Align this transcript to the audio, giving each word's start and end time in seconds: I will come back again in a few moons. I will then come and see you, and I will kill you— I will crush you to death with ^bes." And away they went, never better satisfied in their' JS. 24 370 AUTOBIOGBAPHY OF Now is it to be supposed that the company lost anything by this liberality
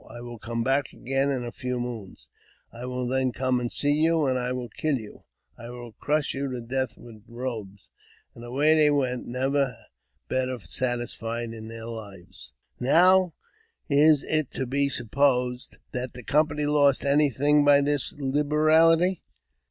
I 0.09 0.19
will 0.21 0.39
come 0.39 0.63
back 0.63 0.93
again 0.93 1.29
in 1.29 1.43
a 1.43 1.51
few 1.51 1.79
moons. 1.79 2.27
I 2.73 2.87
will 2.87 3.05
then 3.05 3.31
come 3.31 3.59
and 3.59 3.71
see 3.71 3.91
you, 3.91 4.25
and 4.25 4.39
I 4.39 4.51
will 4.51 4.67
kill 4.67 4.95
you— 4.97 5.25
I 5.63 5.69
will 5.69 5.91
crush 5.91 6.33
you 6.33 6.49
to 6.51 6.59
death 6.59 6.97
with 6.97 7.27
^bes." 7.27 7.81
And 8.33 8.43
away 8.43 8.73
they 8.73 8.89
went, 8.89 9.27
never 9.27 9.77
better 10.27 10.57
satisfied 10.57 11.53
in 11.53 11.67
their' 11.67 11.81
JS. 11.83 12.31
24 12.79 12.79
370 12.79 12.87
AUTOBIOGBAPHY 12.87 12.87
OF 12.87 12.87
Now 12.97 13.33
is 13.89 14.23
it 14.23 14.49
to 14.53 14.65
be 14.65 14.89
supposed 14.89 15.77
that 15.91 16.13
the 16.13 16.23
company 16.23 16.65
lost 16.65 17.05
anything 17.05 17.63
by 17.63 17.81
this 17.81 18.11
liberality 18.17 19.21